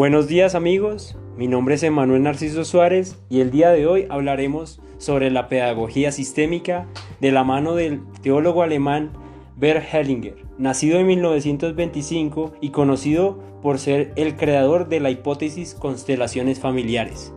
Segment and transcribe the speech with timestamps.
[0.00, 4.80] Buenos días amigos, mi nombre es Emanuel Narciso Suárez y el día de hoy hablaremos
[4.96, 6.88] sobre la pedagogía sistémica
[7.20, 9.10] de la mano del teólogo alemán
[9.58, 16.60] Bert Hellinger, nacido en 1925 y conocido por ser el creador de la hipótesis constelaciones
[16.60, 17.34] familiares.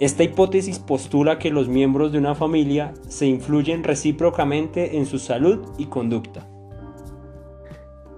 [0.00, 5.60] Esta hipótesis postula que los miembros de una familia se influyen recíprocamente en su salud
[5.78, 6.48] y conducta.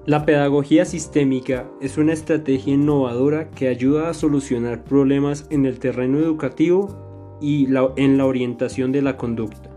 [0.06, 6.20] La pedagogía sistémica es una estrategia innovadora que ayuda a solucionar problemas en el terreno
[6.20, 7.66] educativo y
[7.96, 9.68] en la orientación de la conducta.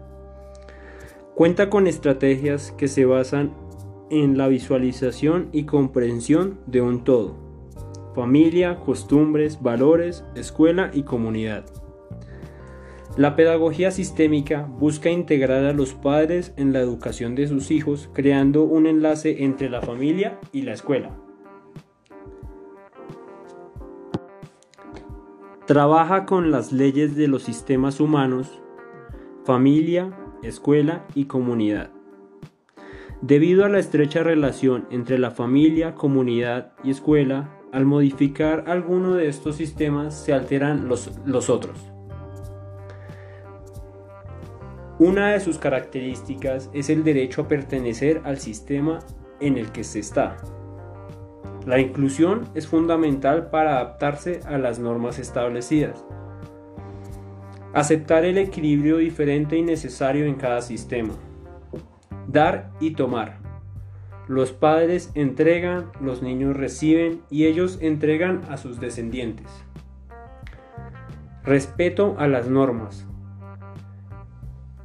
[1.34, 3.56] Cuenta con estrategias que se basan
[4.12, 7.36] en la visualización y comprensión de un todo,
[8.14, 11.66] familia, costumbres, valores, escuela y comunidad.
[13.20, 18.64] La pedagogía sistémica busca integrar a los padres en la educación de sus hijos, creando
[18.64, 21.18] un enlace entre la familia y la escuela.
[25.66, 28.62] Trabaja con las leyes de los sistemas humanos,
[29.44, 31.92] familia, escuela y comunidad.
[33.22, 39.28] Debido a la estrecha relación entre la familia, comunidad y escuela, al modificar alguno de
[39.28, 41.99] estos sistemas se alteran los, otros.
[45.00, 49.00] Una de sus características es el derecho a pertenecer al sistema
[49.40, 50.36] en el que se está.
[51.66, 56.04] La inclusión es fundamental para adaptarse a las normas establecidas.
[57.74, 61.14] Aceptar el equilibrio diferente y necesario en cada sistema.
[62.28, 63.38] Dar y tomar.
[64.28, 69.48] Los padres entregan, los niños reciben y ellos entregan a sus descendientes.
[71.46, 73.08] Respeto a las normas.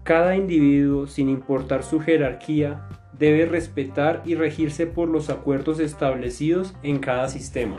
[0.04, 2.86] Cada individuo, sin importar su jerarquía,
[3.18, 7.76] debe respetar y regirse por los acuerdos establecidos en cada sistema.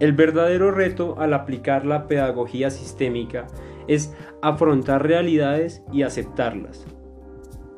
[0.00, 3.46] El verdadero reto al aplicar la pedagogía sistémica
[3.86, 4.12] es
[4.42, 6.84] afrontar realidades y aceptarlas.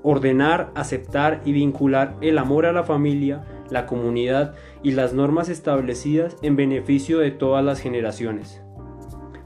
[0.02, 6.38] Ordenar, aceptar y vincular el amor a la familia, la comunidad y las normas establecidas
[6.40, 8.62] en beneficio de todas las generaciones.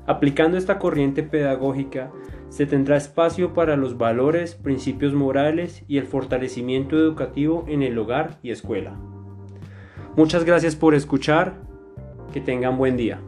[0.07, 2.13] Aplicando esta corriente pedagógica,
[2.53, 8.39] se tendrá espacio para los valores, principios morales y el fortalecimiento educativo en el hogar
[8.43, 8.95] y escuela.
[10.17, 11.55] Muchas gracias por escuchar,
[12.31, 13.23] que tengan buen día.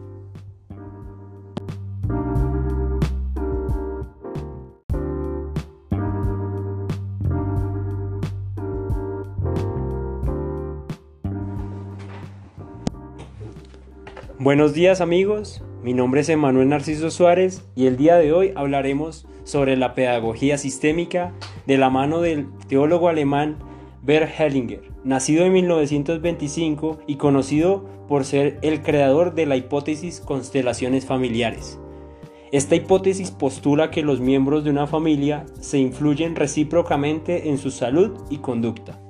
[14.37, 19.27] Buenos días amigos, mi nombre es Emanuel Narciso Suárez y el día de hoy hablaremos
[19.43, 21.31] sobre la pedagogía sistémica
[21.67, 23.59] de la mano del teólogo alemán
[24.01, 31.05] Bert Hellinger, nacido en 1925 y conocido por ser el creador de la hipótesis constelaciones
[31.05, 31.77] familiares.
[32.51, 38.23] Esta hipótesis postula que los miembros de una familia se influyen recíprocamente en su salud
[38.31, 39.04] y conducta.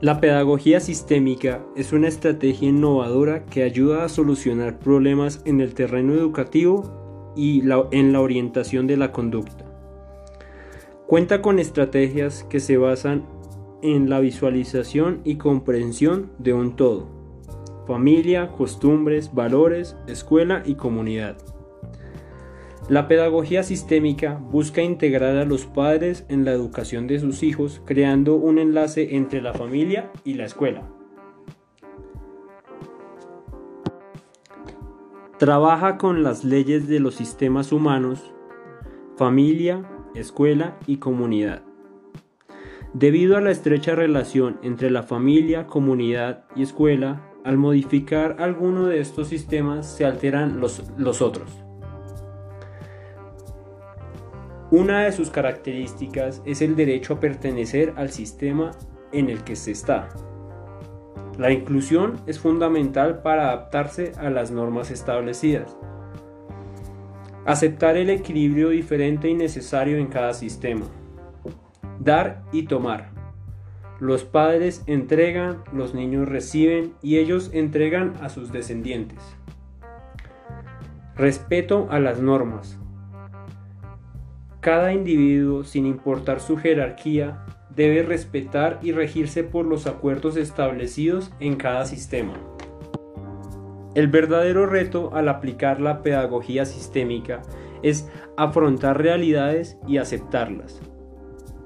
[0.00, 6.14] La pedagogía sistémica es una estrategia innovadora que ayuda a solucionar problemas en el terreno
[6.14, 9.66] educativo y en la orientación de la conducta.
[11.06, 13.26] Cuenta con estrategias que se basan
[13.82, 17.06] en la visualización y comprensión de un todo,
[17.86, 21.36] familia, costumbres, valores, escuela y comunidad.
[22.90, 28.34] La pedagogía sistémica busca integrar a los padres en la educación de sus hijos, creando
[28.34, 30.90] un enlace entre la familia y la escuela.
[35.38, 38.34] Trabaja con las leyes de los sistemas humanos,
[39.16, 41.62] familia, escuela y comunidad.
[42.92, 48.98] Debido a la estrecha relación entre la familia, comunidad y escuela, al modificar alguno de
[48.98, 50.82] estos sistemas se alteran los,
[51.22, 51.69] otros.
[54.70, 58.70] Una de sus características es el derecho a pertenecer al sistema
[59.10, 60.08] en el que se está.
[61.38, 65.76] La inclusión es fundamental para adaptarse a las normas establecidas.
[67.46, 70.86] Aceptar el equilibrio diferente y necesario en cada sistema.
[71.98, 73.10] Dar y tomar.
[73.98, 79.18] Los padres entregan, los niños reciben y ellos entregan a sus descendientes.
[81.16, 82.79] Respeto a las normas.
[84.60, 91.56] Cada individuo, sin importar su jerarquía, debe respetar y regirse por los acuerdos establecidos en
[91.56, 92.34] cada sistema.
[93.94, 97.40] El verdadero reto al aplicar la pedagogía sistémica
[97.82, 100.82] es afrontar realidades y aceptarlas.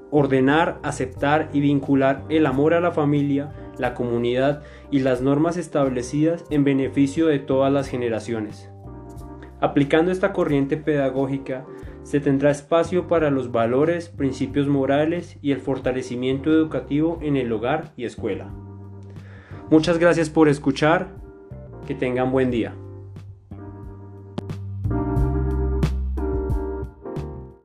[0.09, 6.45] Ordenar, aceptar y vincular el amor a la familia, la comunidad y las normas establecidas
[6.49, 8.69] en beneficio de todas las generaciones.
[9.59, 11.65] Aplicando esta corriente pedagógica,
[12.05, 17.93] se tendrá espacio para los valores, principios morales y el fortalecimiento educativo en el hogar
[17.97, 18.53] y escuela.
[19.71, 21.07] Muchas gracias por escuchar,
[21.87, 22.75] que tengan buen día.